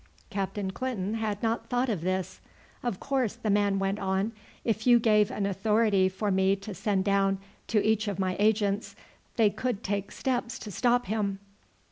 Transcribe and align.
Captain 0.31 0.71
Clinton 0.71 1.13
had 1.13 1.43
not 1.43 1.69
thought 1.69 1.87
of 1.87 2.01
this. 2.01 2.39
"Of 2.81 2.99
course," 2.99 3.35
the 3.35 3.51
man 3.51 3.77
went 3.77 3.99
on, 3.99 4.31
"if 4.65 4.87
you 4.87 4.97
gave 4.97 5.29
an 5.29 5.45
authority 5.45 6.09
for 6.09 6.31
me 6.31 6.55
to 6.55 6.73
send 6.73 7.05
down 7.05 7.37
to 7.67 7.79
each 7.85 8.07
of 8.07 8.17
my 8.17 8.35
agents, 8.39 8.95
they 9.35 9.51
could 9.51 9.83
take 9.83 10.11
steps 10.11 10.57
to 10.57 10.71
stop 10.71 11.05
him." 11.05 11.37